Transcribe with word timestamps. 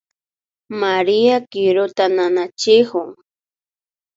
María 0.81 1.35
kiruta 1.51 2.05
nanachikun 2.15 3.09